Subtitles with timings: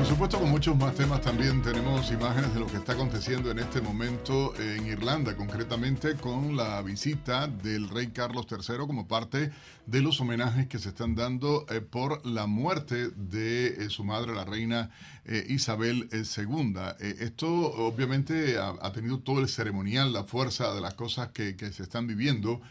[0.00, 3.58] Por supuesto con muchos más temas también tenemos imágenes de lo que está aconteciendo en
[3.58, 9.50] este momento en Irlanda, concretamente con la visita del rey Carlos III como parte
[9.84, 14.32] de los homenajes que se están dando eh, por la muerte de eh, su madre,
[14.32, 14.88] la reina
[15.26, 16.74] eh, Isabel II.
[16.98, 22.06] Esto obviamente ha, tenido todo el ceremonial, la fuerza de las cosas que, se están
[22.06, 22.62] viviendo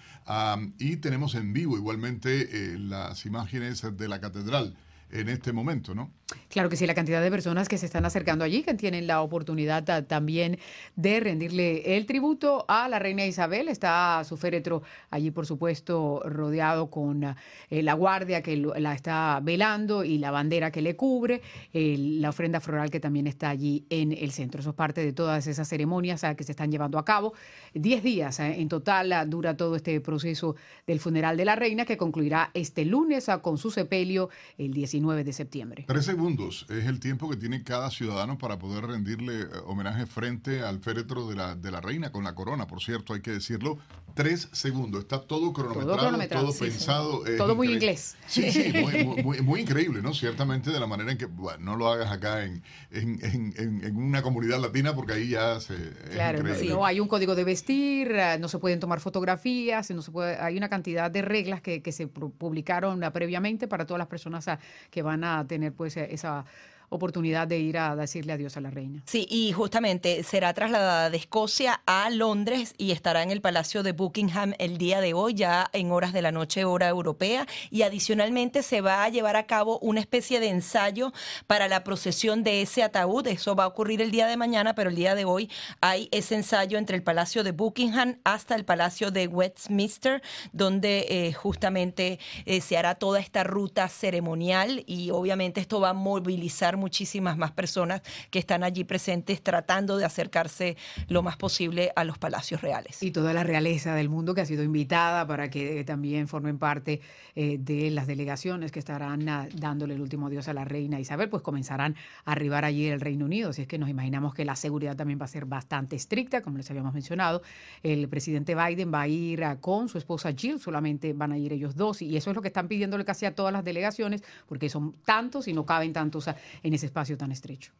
[0.80, 4.76] y tenemos en vivo igualmente las imágenes de la catedral
[5.12, 6.12] en este momento, ¿no?
[6.50, 9.22] Claro que sí, la cantidad de personas que se están acercando allí, que tienen la
[9.22, 10.58] oportunidad ta- también
[10.96, 13.68] de rendirle el tributo a la reina Isabel.
[13.68, 17.24] Está su féretro allí, por supuesto, rodeado con
[17.70, 21.42] eh, la guardia que la está velando y la bandera que le cubre,
[21.74, 24.62] la ofrenda floral que también está allí en el centro.
[24.62, 27.34] Eso es parte de todas esas ceremonias ah, que se están llevando a cabo.
[27.74, 30.56] Diez días eh, en total ah, dura todo este proceso
[30.88, 35.24] del funeral de la reina que concluirá este lunes ah, con su sepelio el 19
[35.24, 35.86] de septiembre.
[36.24, 40.80] Segundos es el tiempo que tiene cada ciudadano para poder rendirle eh, homenaje frente al
[40.82, 43.78] féretro de la, de la reina con la corona, por cierto, hay que decirlo.
[44.16, 46.64] Tres segundos, está todo cronometrado, todo, cronometrado, sí, sí.
[46.66, 47.22] pensado.
[47.38, 48.18] Todo muy inglés.
[48.28, 50.14] Sí, sí, muy, muy- muy- muy increíble, ¿no?
[50.14, 52.62] Ciertamente de la manera en que, bueno, no lo hagas acá en,
[52.92, 53.54] en, en-
[53.86, 55.76] en- una comunidad latina porque ahí ya se,
[56.12, 60.12] Claro, no, hay un código de vestir, ah, no se pueden tomar fotografías, no se
[60.12, 64.00] puede, hay una cantidad de reglas que, que se pu- publicaron ah, previamente para todas
[64.00, 66.46] las personas ah, que van a tener pues eh, esa
[66.90, 69.02] oportunidad de ir a decirle adiós a la reina.
[69.06, 73.92] Sí, y justamente será trasladada de Escocia a Londres y estará en el Palacio de
[73.92, 77.48] Buckingham el día de hoy, ya en horas de la noche, hora europea.
[77.70, 81.14] Y adicionalmente se va a llevar a cabo una especie de ensayo
[81.48, 83.28] para la procesión de ese ataúd.
[83.28, 85.50] Eso va a ocurrir el día de mañana, pero el día de hoy
[85.82, 90.22] hay ese ensayo entre el Palacio de Buckingham hasta el Palacio de Westminster,
[90.52, 95.94] donde eh, justamente eh, se hará toda esta ruta ceremonial y obviamente esto va a
[95.94, 98.02] movilizar muchísimas más personas
[98.32, 103.04] que están allí presentes tratando de acercarse lo más posible a los palacios reales.
[103.04, 107.02] Y toda la realeza del mundo que ha sido invitada para que también formen parte
[107.36, 111.30] eh, de las delegaciones que estarán ah, dándole el último adiós a la reina Isabel,
[111.30, 111.96] pues comenzarán
[112.26, 113.50] a arribar allí el Reino Unido.
[113.52, 116.58] Así es que nos imaginamos que la seguridad también va a ser bastante estricta, como
[116.58, 117.42] les habíamos mencionado.
[117.84, 121.54] El presidente Biden va a ir ah, con su esposa Jill, solamente van a ir
[121.54, 124.70] ellos dos, y eso es lo que están pidiéndole casi a todas las delegaciones, porque
[124.70, 126.36] son tantos y no caben tantos ah,
[126.70, 127.74] en ese espacio tan estrecho.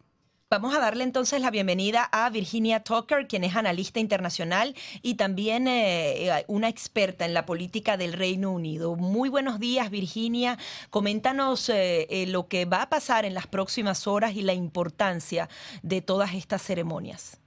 [0.52, 4.74] Vamos a darle entonces la bienvenida a Virginia Tucker, quien es analista internacional
[5.04, 8.96] y también eh, eh, una experta en la política del Reino Unido.
[8.96, 10.58] Muy buenos días, Virginia.
[10.90, 15.50] Coméntanos eh, eh, lo que va a pasar en las próximas horas y la importancia
[15.84, 17.40] de todas estas ceremonias.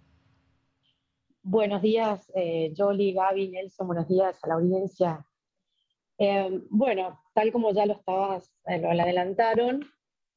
[1.42, 5.26] Buenos días, eh, Jolly, Gaby, Nelson, buenos días a la audiencia.
[6.18, 9.90] Eh, bueno, tal como ya lo estabas, eh, lo adelantaron,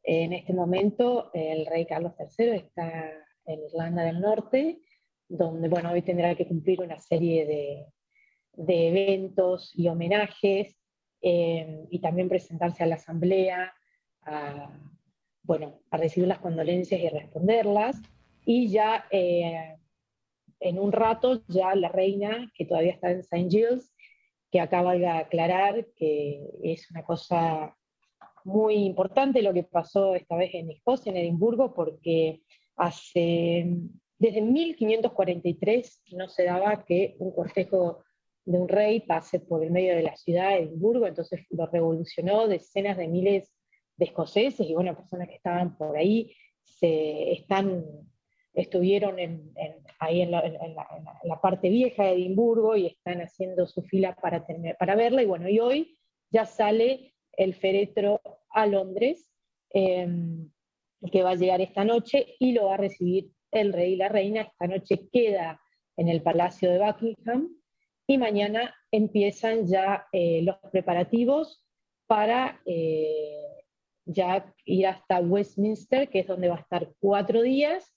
[0.05, 3.11] en este momento el rey Carlos III está
[3.45, 4.79] en Irlanda del Norte,
[5.27, 7.85] donde, bueno, hoy tendrá que cumplir una serie de,
[8.53, 10.77] de eventos y homenajes,
[11.21, 13.73] eh, y también presentarse a la asamblea,
[14.21, 14.69] a,
[15.41, 17.99] bueno, a recibir las condolencias y responderlas,
[18.45, 19.75] y ya eh,
[20.59, 23.49] en un rato ya la reina, que todavía está en St.
[23.49, 23.95] Giles,
[24.51, 27.75] que acaba de aclarar que es una cosa
[28.45, 32.41] muy importante lo que pasó esta vez en Escocia, en Edimburgo, porque
[32.77, 33.65] hace,
[34.17, 38.03] desde 1543 no se daba que un cortejo
[38.45, 42.47] de un rey pase por el medio de la ciudad de Edimburgo, entonces lo revolucionó
[42.47, 43.51] decenas de miles
[43.97, 47.83] de escoceses y bueno, personas que estaban por ahí se están
[48.53, 49.17] estuvieron
[49.99, 54.45] ahí en la, parte vieja de Edimburgo y están haciendo su fila para,
[54.79, 55.21] para verla.
[55.21, 55.97] Y bueno, y hoy
[56.31, 59.31] ya sale el féretro a Londres,
[59.73, 60.07] eh,
[61.11, 64.09] que va a llegar esta noche y lo va a recibir el rey y la
[64.09, 64.41] reina.
[64.41, 65.61] Esta noche queda
[65.97, 67.49] en el Palacio de Buckingham
[68.07, 71.65] y mañana empiezan ya eh, los preparativos
[72.07, 73.63] para eh,
[74.05, 77.91] ya ir hasta Westminster, que es donde va a estar cuatro días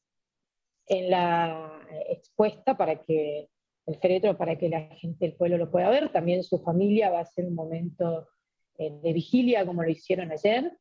[0.87, 3.49] en la expuesta para que
[3.87, 6.11] el féretro, para que la gente del pueblo lo pueda ver.
[6.11, 8.38] También su familia va a hacer un momento eh,
[8.79, 10.73] de vigilia, como lo hicieron ayer.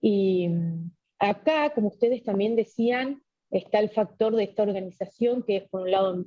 [0.00, 0.48] Y
[1.18, 5.90] acá, como ustedes también decían, está el factor de esta organización, que es por un
[5.90, 6.24] lado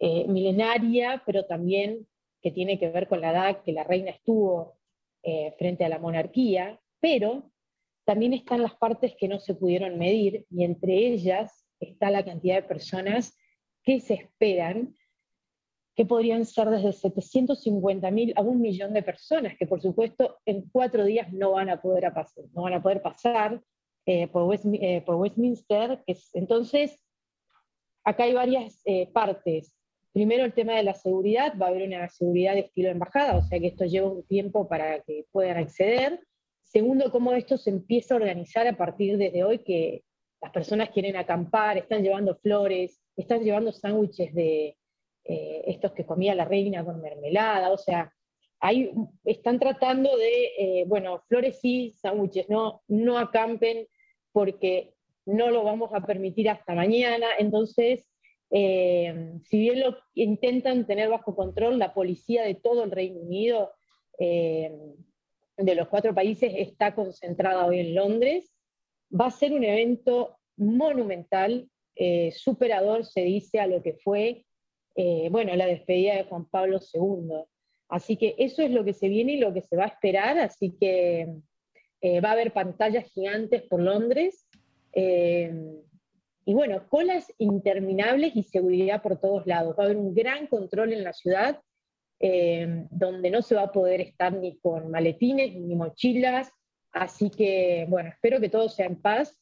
[0.00, 2.06] eh, milenaria, pero también
[2.40, 4.78] que tiene que ver con la edad que la reina estuvo
[5.22, 7.50] eh, frente a la monarquía, pero
[8.04, 12.56] también están las partes que no se pudieron medir y entre ellas está la cantidad
[12.56, 13.36] de personas
[13.82, 14.94] que se esperan
[15.98, 21.04] que podrían ser desde 750.000 a un millón de personas, que por supuesto en cuatro
[21.04, 23.60] días no van a poder, pasar, no van a poder pasar
[24.06, 26.00] eh, por, eh, por, Westminster.
[26.34, 27.04] Entonces,
[28.04, 29.74] acá hay varias eh, partes.
[30.12, 33.42] Primero el tema de la seguridad, va a haber una seguridad de estilo embajada, o
[33.42, 36.20] sea que esto lleva un tiempo para que puedan acceder.
[36.62, 40.04] Segundo, cómo esto se empieza a organizar a partir desde hoy, que
[40.40, 44.76] las personas quieren acampar, están llevando flores, están llevando sándwiches de,
[45.30, 48.10] eh, estos que comía la reina con mermelada, o sea,
[49.26, 53.86] están tratando de, eh, bueno, flores sí, sándwiches no, no acampen
[54.32, 54.94] porque
[55.26, 58.08] no lo vamos a permitir hasta mañana, entonces,
[58.50, 63.72] eh, si bien lo intentan tener bajo control, la policía de todo el Reino Unido,
[64.18, 68.50] de los cuatro países, está concentrada hoy en Londres,
[69.12, 71.68] va a ser un evento monumental,
[72.32, 74.46] superador, se dice, a lo que fue
[75.00, 77.44] eh, bueno, la despedida de Juan Pablo II.
[77.88, 80.36] Así que eso es lo que se viene y lo que se va a esperar,
[80.38, 81.28] así que
[82.00, 84.48] eh, va a haber pantallas gigantes por Londres.
[84.92, 85.52] Eh,
[86.44, 89.76] y bueno, colas interminables y seguridad por todos lados.
[89.78, 91.60] Va a haber un gran control en la ciudad,
[92.90, 96.50] donde no se va a poder estar ni con maletines ni mochilas.
[96.90, 99.38] Así que, bueno, espero que todo sea en paz,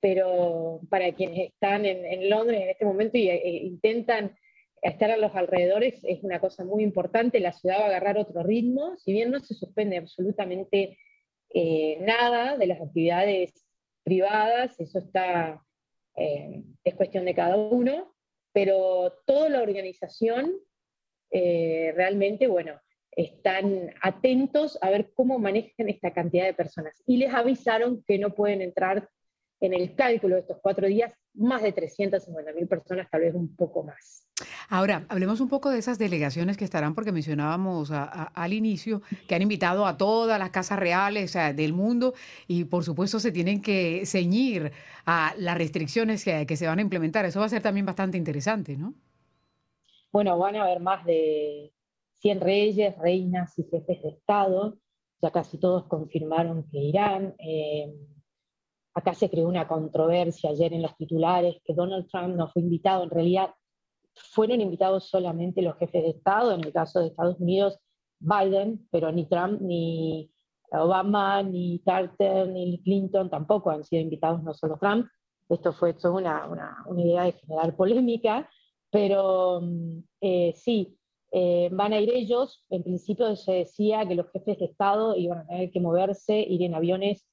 [0.00, 4.36] pero para quienes están en, Londres en este momento y intentan
[4.82, 8.42] estar a los alrededores es una cosa muy importante, la ciudad va a agarrar otro
[8.42, 10.98] ritmo, si bien no se suspende absolutamente
[11.52, 13.66] eh, nada de las actividades
[14.02, 15.62] privadas, eso está,
[16.16, 18.14] eh, es cuestión de cada uno,
[18.52, 20.52] pero toda la organización
[21.30, 22.80] eh, realmente, bueno,
[23.12, 27.02] están atentos a ver cómo manejan esta cantidad de personas.
[27.06, 29.08] Y les avisaron que no pueden entrar
[29.60, 33.82] en el cálculo de estos cuatro días más de 350.000 personas, tal vez un poco
[33.84, 34.26] más.
[34.68, 39.42] Ahora, hablemos un poco de esas delegaciones que estarán, porque mencionábamos al inicio que han
[39.42, 42.14] invitado a todas las casas reales del mundo
[42.46, 44.72] y por supuesto se tienen que ceñir
[45.04, 47.24] a las restricciones que, que se van a implementar.
[47.24, 48.94] Eso va a ser también bastante interesante, ¿no?
[50.12, 51.72] Bueno, van a haber más de
[52.20, 54.78] 100 reyes, reinas y jefes de Estado.
[55.22, 57.34] Ya casi todos confirmaron que irán.
[57.38, 57.92] Eh,
[58.94, 63.04] acá se creó una controversia ayer en los titulares que Donald Trump no fue invitado.
[63.04, 63.50] En realidad
[64.14, 67.78] fueron invitados solamente los jefes de Estado, en el caso de Estados Unidos,
[68.18, 70.30] Biden, pero ni Trump, ni
[70.72, 75.06] Obama, ni Carter, ni Clinton tampoco han sido invitados, no solo Trump.
[75.48, 78.48] Esto fue una, una, idea de generar polémica,
[78.90, 80.96] pero mm, eh, sí,
[81.32, 82.64] eh, van a ir ellos.
[82.70, 86.62] En principio se decía que los jefes de Estado iban a tener que moverse, ir
[86.62, 87.26] en aviones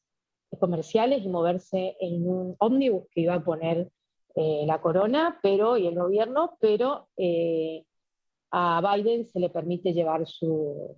[0.60, 3.90] comerciales y moverse en un ómnibus que iba a poner
[4.36, 7.84] eh, la corona pero, y el gobierno, pero eh,
[8.52, 10.96] a Biden se le permite llevar su,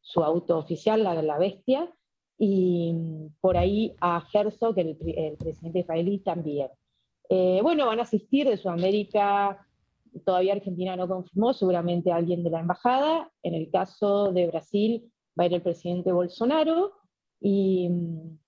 [0.00, 1.92] su auto oficial, la, la bestia,
[2.38, 2.94] y
[3.40, 6.68] por ahí a Herzog, el, el presidente israelí, también.
[7.28, 9.66] Eh, bueno, van a asistir de Sudamérica,
[10.24, 13.30] todavía Argentina no confirmó, seguramente alguien de la embajada.
[13.42, 16.92] En el caso de Brasil va a ir el presidente Bolsonaro.
[17.40, 18.38] Y mm,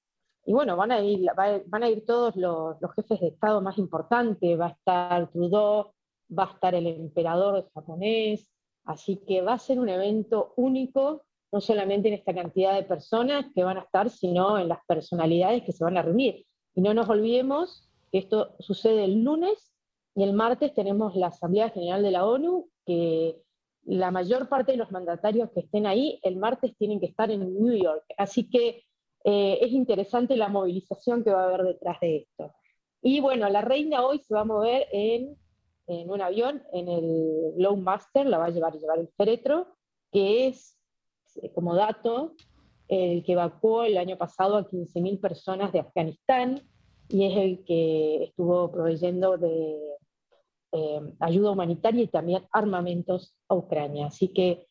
[0.46, 1.26] y bueno, van a ir,
[1.66, 5.92] van a ir todos los, jefes de Estado más importantes, va a estar Trudeau,
[6.36, 8.50] va a estar el emperador japonés,
[8.84, 13.46] así que va a ser un evento único, no solamente en esta cantidad de personas
[13.54, 16.44] que van a estar, sino en las personalidades que se van a reunir.
[16.74, 19.72] Y no nos olvidemos que esto sucede el lunes
[20.14, 23.40] y el martes tenemos la Asamblea General de la ONU, que
[23.84, 27.54] la mayor parte de los mandatarios que estén ahí el martes tienen que estar en
[27.54, 28.04] New York.
[28.16, 28.84] Así que
[29.24, 32.52] eh, es interesante la movilización que va a haber detrás de esto.
[33.00, 35.36] Y bueno, la reina hoy se va a mover en,
[35.86, 39.66] un avión, en el Master, la va a llevar, llevar el féretro,
[40.12, 40.78] que es,
[41.42, 42.34] eh, como dato,
[42.88, 46.62] el que evacuó el año pasado a 15.000 personas de Afganistán
[47.08, 49.78] y es el que estuvo proveyendo de
[50.72, 54.06] eh, ayuda humanitaria y también armamentos a Ucrania.
[54.06, 54.66] Así que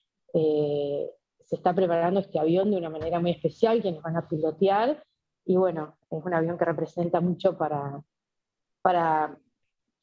[1.54, 5.04] se está preparando este avión de una manera muy especial, quienes van a pilotear,
[5.46, 8.02] y bueno, es un avión que representa mucho para,
[8.82, 9.38] para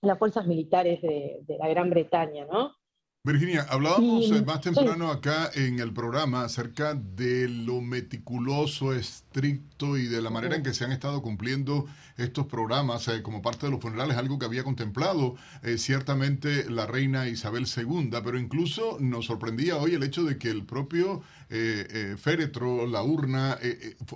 [0.00, 2.76] las fuerzas militares de, la Gran Bretaña, ¿no?
[3.22, 10.06] Virginia, hablábamos eh, más temprano acá en el programa acerca de lo meticuloso, estricto y
[10.06, 11.84] de la manera en que se han estado cumpliendo
[12.16, 16.86] estos programas eh, como parte de los funerales, algo que había contemplado eh, ciertamente la
[16.86, 21.22] reina Isabel II, pero incluso nos sorprendía hoy el hecho de que el propio
[22.16, 23.58] féretro, la urna,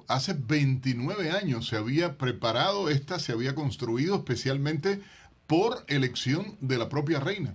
[0.07, 5.01] hace 29 años se había preparado, esta se había construido especialmente
[5.47, 7.55] por elección de la propia reina.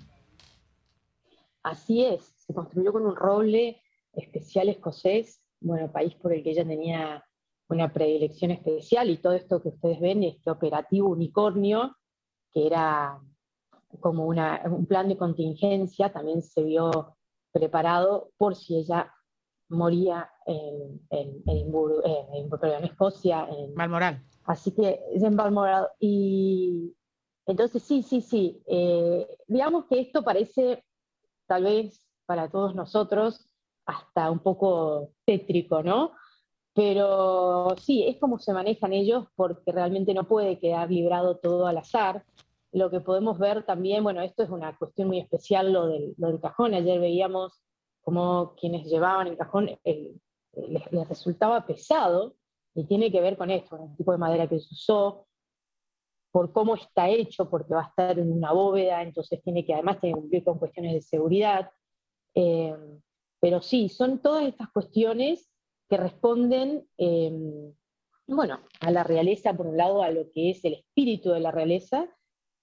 [1.70, 3.80] Así es, se construyó con un roble
[4.14, 7.24] especial escocés, bueno, país por el que ella tenía
[7.70, 11.96] una predilección especial y todo esto que ustedes ven, este operativo unicornio,
[12.52, 13.22] que era
[14.00, 17.16] como un plan de contingencia, también se vio
[17.52, 19.14] preparado por si ella
[19.68, 23.48] moría en, en, en, Escocia.
[23.48, 24.26] En, Balmoral.
[24.46, 25.88] Así que es en Balmoral.
[26.00, 26.96] Y
[27.46, 28.64] entonces sí, sí, sí.
[28.66, 30.84] Eh, digamos que esto parece
[31.50, 33.50] tal vez para todos nosotros
[33.86, 36.12] hasta un poco tétrico, ¿no?
[36.76, 41.80] Pero sí, es como se manejan ellos porque realmente no puede quedar librado todo al
[41.80, 42.24] azar.
[42.72, 46.76] Lo que podemos ver también, bueno, esto es una cuestión muy especial, lo del, cajón.
[46.76, 47.60] Ayer veíamos
[48.02, 52.36] como quienes llevaban el cajón les, resultaba pesado
[52.76, 55.26] y tiene que ver con esto, con el tipo de madera que se usó,
[56.32, 60.00] por cómo está hecho, porque va a estar en una bóveda, entonces tiene que además
[60.00, 61.72] tener que cumplir con cuestiones de seguridad.
[62.36, 62.76] Eh,
[63.40, 65.50] pero sí, son todas estas cuestiones
[65.90, 67.74] que responden, eh,
[68.28, 71.52] bueno, a la realeza, por un lado, a lo que es el espíritu de la
[71.52, 72.08] realeza,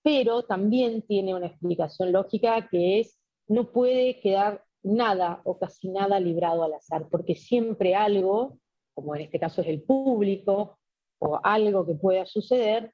[0.02, 3.18] pero también tiene una explicación lógica que es,
[3.48, 8.58] no puede quedar nada o casi nada librado al azar, porque siempre algo,
[8.94, 10.78] como en este caso es el público,
[11.18, 12.92] o algo que pueda suceder,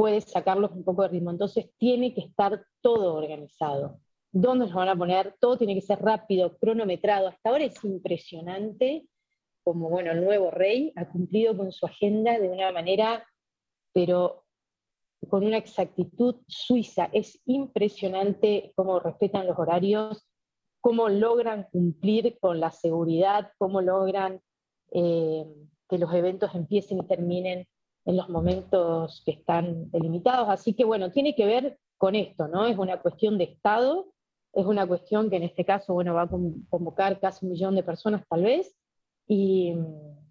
[0.00, 1.30] puede sacarlos un poco de ritmo.
[1.30, 4.00] Entonces tiene que estar todo organizado.
[4.32, 5.36] ¿Dónde nos van a poner?
[5.38, 7.28] Todo tiene que ser rápido, cronometrado.
[7.28, 9.06] Hasta ahora es impresionante
[9.62, 13.26] como, bueno, el nuevo rey ha cumplido con su agenda de una manera,
[13.92, 14.46] pero
[15.28, 17.10] con una exactitud suiza.
[17.12, 20.26] Es impresionante cómo respetan los horarios,
[20.80, 24.40] cómo logran cumplir con la seguridad, cómo logran
[24.92, 25.44] eh,
[25.90, 27.68] que los eventos empiecen y terminen
[28.10, 30.48] en los momentos que están delimitados.
[30.48, 32.66] Así que bueno, tiene que ver con esto, ¿no?
[32.66, 34.12] Es una cuestión de Estado,
[34.52, 37.82] es una cuestión que en este caso, bueno, va a convocar casi un millón de
[37.82, 38.76] personas tal vez,
[39.28, 39.74] y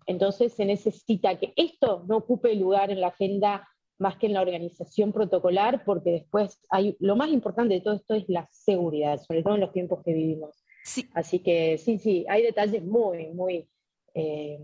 [0.07, 3.67] entonces se necesita que esto no ocupe lugar en la agenda
[3.97, 8.13] más que en la organización protocolar, porque después hay, lo más importante de todo esto
[8.15, 10.65] es la seguridad, sobre todo en los tiempos que vivimos.
[10.83, 11.07] Sí.
[11.13, 13.69] Así que sí, sí, hay detalles muy, muy,
[14.13, 14.59] eh,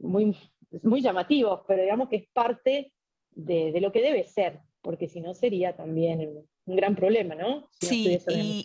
[0.00, 0.36] muy
[0.82, 2.92] muy llamativos, pero digamos que es parte
[3.30, 7.68] de, de lo que debe ser, porque si no sería también un gran problema, ¿no?
[7.80, 8.20] sí,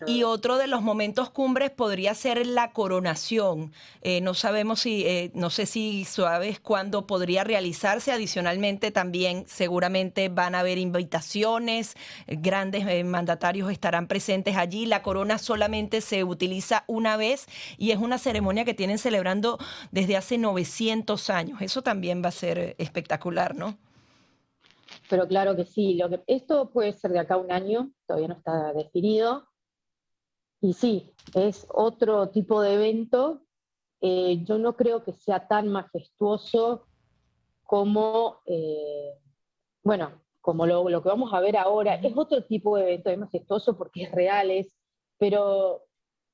[0.06, 3.72] y, otro de los momentos cumbres podría ser la coronación.
[4.04, 8.12] Eh, no sabemos si, eh, no sé si sabes cuándo podría realizarse.
[8.12, 11.96] Adicionalmente, también seguramente van a haber invitaciones,
[12.27, 14.86] grandes eh, mandatarios estarán presentes allí.
[14.86, 17.48] La corona solamente se utiliza una vez
[17.80, 19.58] y es una ceremonia que tienen celebrando
[19.92, 21.62] desde hace 900 años.
[21.63, 23.75] Eso también va a ser espectacular, ¿no?
[25.10, 29.48] Pero claro que sí, esto puede ser de acá un año, todavía no está definido.
[30.60, 33.44] Y sí, es otro tipo de evento.
[34.02, 36.88] Eh, yo no creo que sea tan majestuoso
[37.64, 39.14] como, eh,
[39.84, 41.96] bueno, como lo, lo, que vamos a ver ahora.
[41.96, 44.52] Es otro tipo de evento, es majestuoso porque es real,
[45.18, 45.84] pero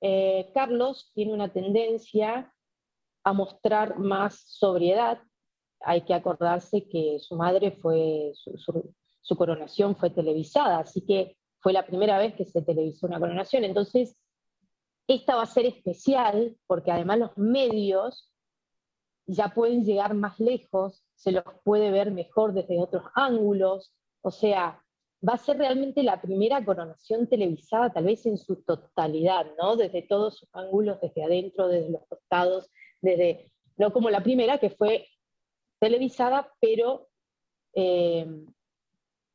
[0.01, 2.53] eh, Carlos tiene una tendencia
[3.23, 5.21] a mostrar más sobriedad,
[5.83, 11.85] hay que acordarse que su madre fue, su, coronación fue televisada, así que fue la
[11.85, 13.63] primera vez que se televisó una coronación.
[13.63, 14.17] Entonces,
[15.07, 18.31] esta va a ser especial porque además los medios
[19.25, 24.83] ya pueden llegar más lejos, se los puede ver mejor desde otros ángulos, o sea,
[25.27, 29.77] va a ser realmente la primera coronación televisada, tal vez en su totalidad, ¿no?
[29.77, 32.69] Desde todos sus ángulos, desde adentro, desde los costados,
[33.01, 35.07] desde, no como la primera que fue
[35.83, 37.09] televisada, pero
[37.75, 38.25] eh,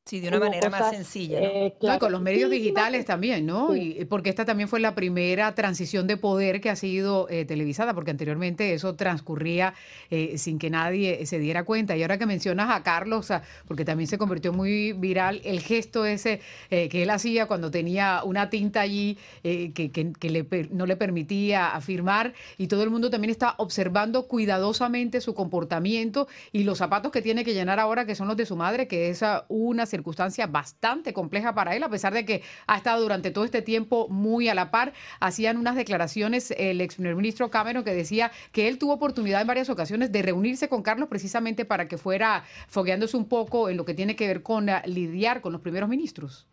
[0.09, 1.39] Sí, de una manera más sencilla.
[1.39, 3.77] Eh, con los medios digitales también, ¿no?
[3.77, 7.93] Y porque esta también fue la primera transición de poder que ha sido eh, televisada,
[7.93, 9.75] porque anteriormente eso transcurría
[10.09, 11.95] eh, sin que nadie se diera cuenta.
[11.95, 13.31] Y ahora que mencionas a Carlos,
[13.67, 18.49] porque también se convirtió muy viral el gesto ese que él hacía cuando tenía una
[18.49, 25.21] tinta allí que, no le permitía afirmar, y todo el mundo también está observando cuidadosamente
[25.21, 28.57] su comportamiento y los zapatos que tiene que llenar ahora, que son los de su
[28.57, 33.03] madre, que es una circunstancia bastante compleja para él, a pesar de que ha estado
[33.03, 34.93] durante todo este tiempo muy a la par.
[35.19, 39.49] Hacían unas declaraciones el ex primer ministro Cameron que decía que él tuvo oportunidad en
[39.49, 43.85] varias ocasiones de reunirse con Carlos precisamente para que fuera fogueándose un poco en lo
[43.85, 46.47] que tiene que ver con ah, lidiar con los primeros ministros.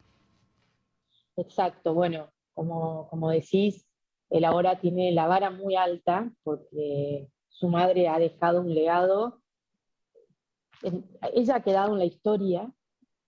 [1.38, 3.86] Exacto, bueno, como, como decís,
[4.30, 9.42] él ahora tiene la vara muy alta porque su madre ha dejado un legado.
[11.34, 12.72] Ella ha quedado en la historia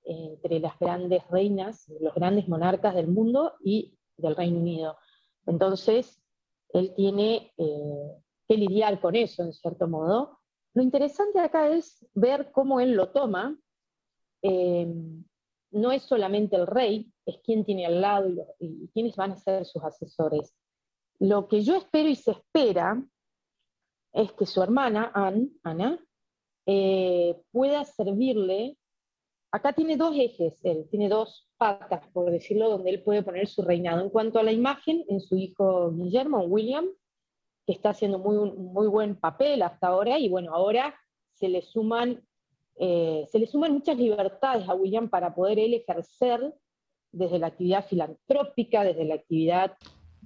[0.07, 4.97] entre las grandes reinas, los grandes monarcas del mundo y del Reino Unido.
[5.45, 6.21] Entonces,
[6.69, 10.39] él tiene eh, que lidiar con eso, en cierto modo.
[10.73, 13.57] Lo interesante acá es ver cómo él lo toma.
[14.41, 14.87] Eh,
[15.71, 19.65] no es solamente el rey, es quien tiene al lado y, quiénes van a ser
[19.65, 20.55] sus asesores.
[21.19, 23.03] Lo que yo espero y se espera
[24.13, 25.11] es que su hermana,
[25.63, 25.99] Ana,
[26.65, 28.77] eh, pueda servirle.
[29.51, 33.61] Acá tiene dos ejes, él tiene dos patas, por decirlo, donde él puede poner su
[33.61, 34.01] reinado.
[34.01, 36.85] En cuanto a la imagen, en su hijo Guillermo, William,
[37.65, 40.93] que está haciendo muy, muy buen papel hasta ahora, y bueno, ahora
[41.33, 42.21] se le suman,
[42.75, 46.53] eh, se le suman muchas libertades a William para poder él ejercer
[47.11, 49.77] desde la actividad filantrópica, desde la actividad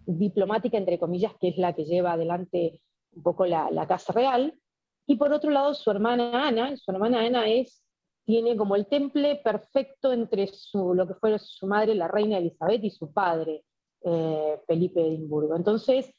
[0.06, 2.82] diplomática, entre comillas, que es la que lleva adelante
[3.13, 4.58] un poco la, la Casa Real,
[5.06, 7.84] y por otro lado su hermana Ana, su hermana Ana es,
[8.25, 12.92] tiene como el temple perfecto entre lo que fue su madre, la reina Elizabeth, y
[12.92, 13.63] su padre,
[14.04, 15.56] eh, Felipe Edimburgo.
[15.56, 16.13] Entonces,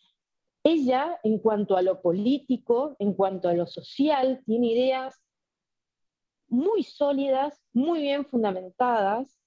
[0.65, 5.21] ella, en cuanto a lo político, en cuanto a lo social, tiene ideas
[6.49, 9.39] muy sólidas, muy bien fundamentadas,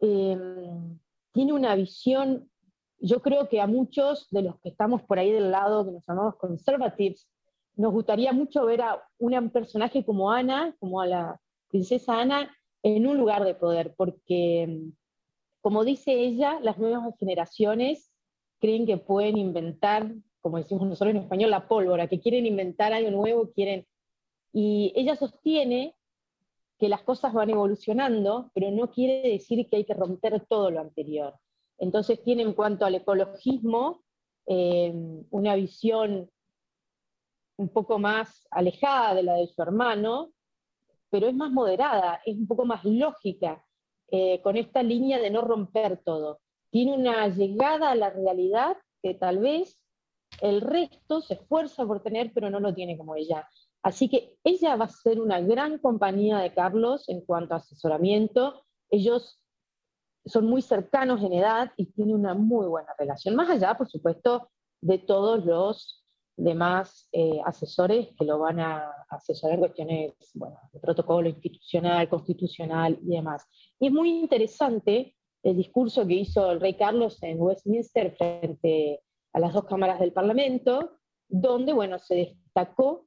[0.00, 0.98] em,
[1.32, 2.50] tiene una visión,
[2.98, 6.04] yo creo que a muchos de los que estamos por ahí del lado, que nos
[6.06, 7.28] llamamos conservatives,
[7.76, 11.40] nos gustaría mucho ver a un personaje como Ana, como a la
[11.70, 14.82] princesa Ana, en un lugar de poder, porque,
[15.60, 18.12] como dice ella, las nuevas generaciones
[18.58, 23.10] creen que pueden inventar como decimos nosotros en español, la pólvora, que quieren inventar algo
[23.10, 23.86] nuevo, quieren...
[24.52, 25.94] Y ella sostiene
[26.78, 30.80] que las cosas van evolucionando, pero no quiere decir que hay que romper todo lo
[30.80, 31.34] anterior.
[31.78, 34.02] Entonces tiene en cuanto al ecologismo
[34.46, 34.92] eh,
[35.30, 36.30] una visión
[37.56, 40.32] un poco más alejada de la de su hermano,
[41.10, 43.64] pero es más moderada, es un poco más lógica,
[44.10, 46.40] eh, con esta línea de no romper todo.
[46.70, 49.84] Tiene una llegada a la realidad que tal vez
[50.40, 53.48] el resto se esfuerza por tener, pero no lo tiene como ella.
[53.82, 58.64] Así que ella va a ser una gran compañía de Carlos en cuanto a asesoramiento.
[58.90, 59.40] Ellos
[60.26, 63.34] son muy cercanos en edad y tienen una muy buena relación.
[63.36, 65.99] Más allá, por supuesto, de todos los
[66.44, 70.14] demás eh, asesores que lo van a asesorar en cuestiones
[70.72, 73.46] de protocolo institucional, constitucional y demás.
[73.78, 79.40] Y es muy interesante el discurso que hizo el rey Carlos en Westminster frente a
[79.40, 80.98] las dos cámaras del Parlamento,
[81.28, 83.06] donde, bueno, se destacó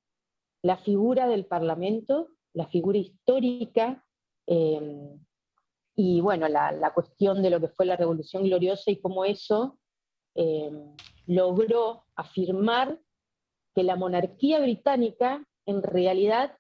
[0.62, 4.06] la figura del Parlamento, la figura histórica,
[4.48, 5.20] em,
[5.96, 9.78] y bueno, la, cuestión de lo que fue la Revolución Gloriosa y cómo eso
[10.36, 10.96] em,
[11.28, 13.00] logró afirmar
[13.76, 16.58] que la monarquía británica en realidad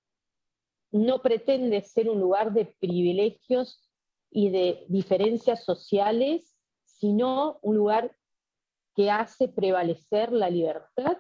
[0.92, 3.90] no pretende ser un lugar de privilegios
[4.30, 8.16] y de diferencias sociales, sino un lugar
[8.96, 11.18] que hace prevalecer la libertad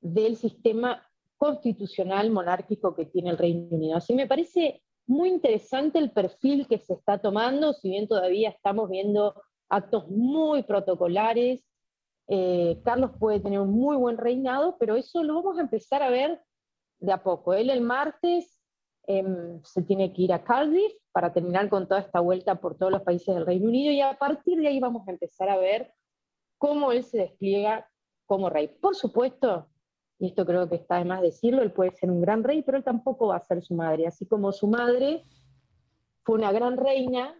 [0.00, 1.06] del sistema
[1.36, 3.96] constitucional monárquico que tiene el Reino Unido.
[3.96, 8.90] Así me parece muy interesante el perfil que se está tomando, si bien todavía estamos
[8.90, 9.34] viendo
[9.68, 11.64] actos muy protocolares.
[12.32, 16.10] Eh, Carlos puede tener un muy buen reinado, pero eso lo vamos a empezar a
[16.10, 16.40] ver
[17.00, 17.54] de a poco.
[17.54, 18.62] Él el martes
[19.08, 22.92] em, se tiene que ir a Cardiff para terminar con toda esta vuelta por todos
[22.92, 25.92] los países del Reino Unido y a partir de ahí vamos a empezar a ver
[26.56, 27.90] cómo él se despliega
[28.26, 28.68] como rey.
[28.68, 29.66] Por supuesto,
[30.20, 32.78] y esto creo que está de más decirlo, él puede ser un gran rey, pero
[32.78, 35.24] él tampoco va a ser su madre, así como su madre
[36.22, 37.39] fue una gran reina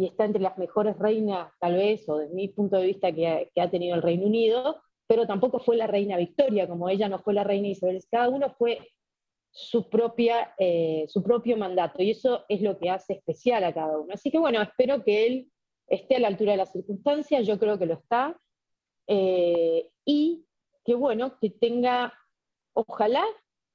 [0.00, 3.50] y está entre las mejores reinas, tal vez, o desde mi punto de vista, que
[3.54, 7.34] ha, tenido el Reino Unido, pero tampoco fue la reina Victoria, como ella no fue
[7.34, 8.02] la reina Isabel.
[8.10, 8.78] Cada uno fue
[9.50, 13.98] su, propia, eh, su propio mandato, y eso es lo que hace especial a cada
[13.98, 14.14] uno.
[14.14, 15.52] Así que bueno, espero que él
[15.86, 18.40] esté a la altura de las circunstancias, yo creo que lo está,
[19.06, 20.46] eh, y
[20.82, 22.14] que bueno, que tenga,
[22.72, 23.26] ojalá,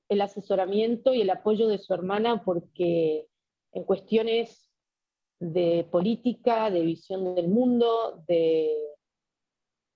[0.09, 3.27] el asesoramiento y el apoyo de su hermana, porque
[3.73, 4.64] en cuestiones
[5.39, 8.73] de política, de visión del mundo, de,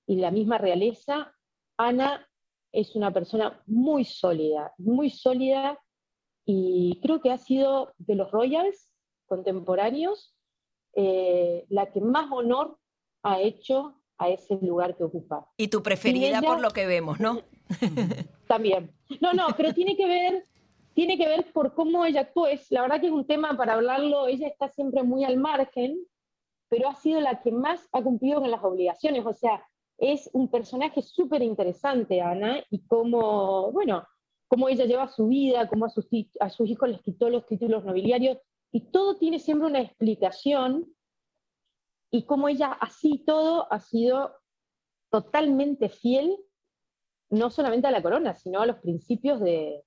[0.08, 1.34] y la misma realeza,
[1.78, 2.28] Ana
[2.72, 5.80] es una persona muy sólida, muy sólida,
[6.46, 8.90] y creo que ha sido de los Royals
[9.28, 10.36] contemporáneos
[10.96, 12.78] eh, la que más honor
[13.24, 15.48] ha hecho a ese lugar que ocupa.
[15.58, 17.42] Y tu preferida por lo que vemos, ¿no?
[18.48, 18.92] También.
[19.22, 20.44] No, no, pero tiene que ver,
[20.94, 22.50] tiene que ver por cómo ella actúa.
[22.70, 25.98] La verdad que es un tema para hablarlo, ella está siempre muy al margen,
[26.70, 29.26] pero ha sido la que más ha cumplido con las obligaciones.
[29.26, 29.66] O sea,
[29.98, 34.06] es un personaje súper interesante, Ana, y cómo, bueno,
[34.48, 36.08] cómo ella lleva su vida, cómo a sus,
[36.40, 38.38] a sus hijos les quitó los títulos nobiliarios,
[38.72, 40.94] y todo tiene siempre una explicación
[42.12, 44.36] y cómo ella así todo ha sido
[45.12, 46.38] totalmente fiel,
[47.30, 49.84] no solamente a la corona, sino a los principios de,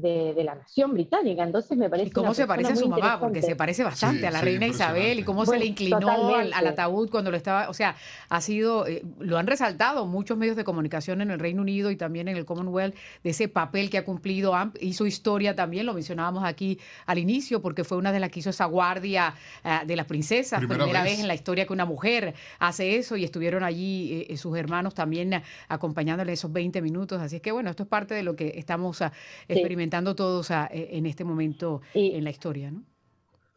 [0.00, 1.42] de, la nación británica.
[1.42, 2.08] Entonces me parece.
[2.08, 3.18] ¿Y cómo se parece a su mamá?
[3.18, 7.10] Porque se parece bastante a la reina Isabel y cómo se le inclinó al, ataúd
[7.10, 7.68] cuando lo estaba.
[7.68, 7.96] O sea,
[8.28, 8.86] ha sido.
[8.86, 12.36] Eh, lo han resaltado muchos medios de comunicación en el Reino Unido y también en
[12.36, 14.54] el Commonwealth de ese papel que ha cumplido.
[14.80, 18.50] Hizo historia también, lo mencionábamos aquí al inicio, porque fue una de las que hizo
[18.50, 19.34] esa guardia
[19.64, 20.58] eh, de las princesas.
[20.58, 21.20] Primera, vez.
[21.20, 25.42] en la historia que una mujer hace eso y estuvieron allí eh, sus hermanos también
[25.68, 27.20] acompañándole esos 20 minutos.
[27.20, 29.02] Así es que, bueno, esto es parte de lo que estamos
[29.48, 32.70] experimentando todos e, en este momento en la historia.
[32.70, 32.84] ¿no?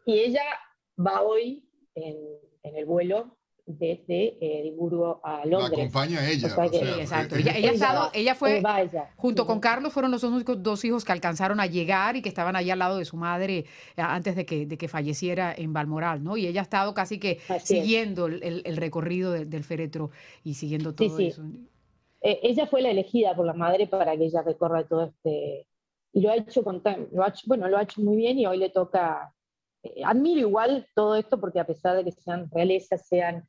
[0.06, 0.42] Y ella
[0.98, 1.64] va hoy
[1.94, 2.16] en,
[2.62, 5.78] el vuelo desde Edimburgo a Londres.
[5.78, 6.48] La acompaña ella.
[7.00, 7.36] exacto.
[7.36, 8.60] Ella, ella, fue,
[9.16, 12.56] junto con Carlos, fueron los únicos dos hijos que alcanzaron a llegar y que estaban
[12.56, 13.64] allí al lado de su madre eh,
[13.96, 16.36] antes de que, de que falleciera en Balmoral, ¿no?
[16.36, 20.10] Y ella ha estado casi que siguiendo el, el, recorrido del féretro
[20.42, 21.44] y siguiendo todo eso.
[22.20, 25.66] Eh, ella fue la elegida por la madre para que ella recorra todo este,
[26.12, 28.58] y lo ha hecho con lo ha bueno, lo ha hecho muy bien y hoy
[28.58, 29.34] le toca,
[29.82, 33.48] eh, admiro igual todo esto porque a pesar de que sean realezas, sean,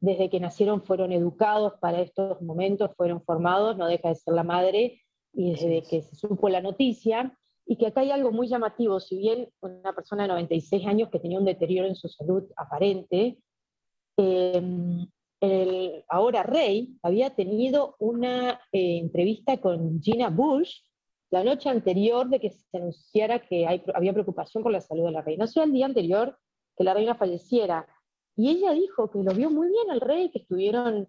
[0.00, 4.44] desde que nacieron fueron educados para estos momentos, fueron formados, no deja de ser la
[4.44, 9.00] madre, y desde que se supo la noticia, y que acá hay algo muy llamativo,
[9.00, 13.38] si bien una persona de 96 años que tenía un deterioro en su salud aparente,
[14.16, 15.06] em,
[15.40, 20.78] el ahora rey había tenido una eh, entrevista con Gina Bush,
[21.36, 25.22] la noche anterior de que se anunciara que había preocupación por la salud de la
[25.22, 26.38] reina, no sea el día anterior
[26.76, 27.86] que la reina falleciera.
[28.36, 31.08] Y ella dijo que lo vio muy bien al rey, que estuvieron,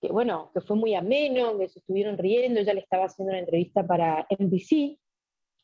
[0.00, 3.40] que bueno, que fue muy ameno, que se estuvieron riendo, ella le estaba haciendo una
[3.40, 4.98] entrevista para NBC,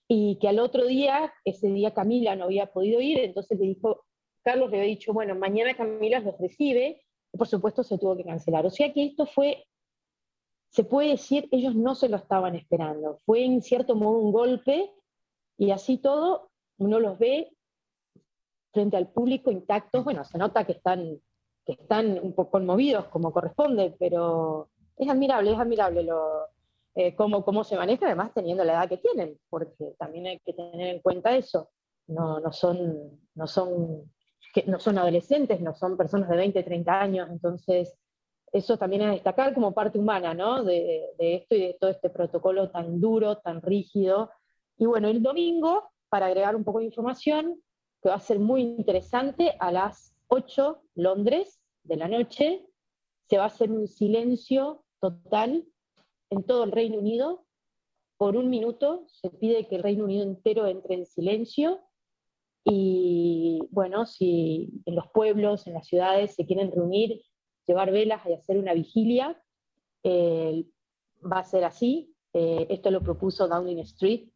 [0.08, 4.04] y que al otro día, ese día Camila no había podido ir, entonces le dijo,
[4.42, 8.24] Carlos le había dicho, bueno, mañana Camila los recibe, y por supuesto se tuvo que
[8.24, 8.64] cancelar.
[8.64, 9.64] O sea que esto fue
[10.74, 13.20] se puede decir, ellos no se lo estaban esperando.
[13.24, 14.92] Fue en cierto modo un golpe
[15.56, 17.52] y así todo uno los ve
[18.72, 20.02] frente al público intactos.
[20.02, 21.20] Bueno, se nota que están,
[21.64, 26.48] que están un poco conmovidos como corresponde, pero es admirable, es admirable lo,
[26.96, 30.54] eh, cómo, cómo se maneja, además teniendo la edad que tienen, porque también hay que
[30.54, 31.70] tener en cuenta eso.
[32.08, 34.12] No, no, son, no, son,
[34.66, 37.96] no son adolescentes, no son personas de 20, 30 años, entonces
[38.54, 40.62] eso también es destacar como parte humana, ¿no?
[40.62, 44.30] De, esto y de todo este protocolo tan duro, tan rígido.
[44.78, 47.60] Y bueno, el domingo, para agregar un poco de información,
[48.00, 52.64] que va a ser muy interesante, a las 8 Londres de la noche,
[53.28, 55.66] se va a hacer un silencio total
[56.30, 57.44] en todo el Reino Unido.
[58.16, 61.80] Por un minuto se pide que el Reino Unido entero entre en silencio
[62.64, 67.20] y bueno, si en los pueblos, en las ciudades se quieren reunir
[67.66, 69.40] llevar velas y hacer una vigilia.
[70.02, 70.64] Eh,
[71.24, 72.14] va a ser así.
[72.32, 74.28] Eh, esto lo propuso Downing Street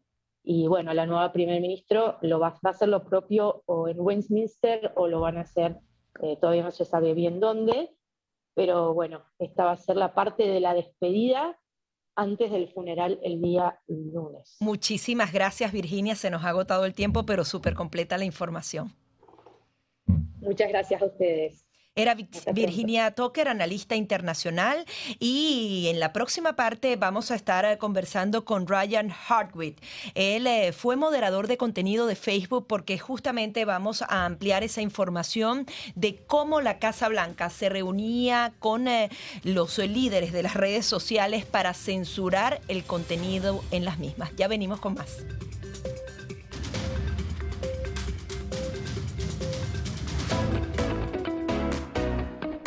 [0.50, 4.92] y bueno, la nueva primer ministro lo va, a hacer lo propio o en Westminster
[4.96, 5.76] o lo van a hacer,
[6.22, 7.90] eh, todavía no se sabe bien dónde,
[8.54, 11.58] pero bueno, esta va a ser la parte de la despedida
[12.14, 14.56] antes del funeral el día lunes.
[14.60, 18.94] Muchísimas gracias Virginia, se nos ha agotado el tiempo, pero súper completa la información.
[20.40, 21.67] Muchas gracias a ustedes.
[21.98, 22.16] Era
[22.52, 24.84] Virginia Tucker, analista internacional,
[25.18, 29.80] y en la próxima parte vamos a estar eh, conversando con Ryan Hartwit.
[30.14, 35.66] Él eh, fue moderador de contenido de Facebook porque justamente vamos a ampliar esa información
[35.96, 39.10] de cómo la Casa Blanca se reunía con eh,
[39.42, 44.30] los líderes de las redes sociales para censurar el contenido en las mismas.
[44.36, 45.24] Ya venimos con más.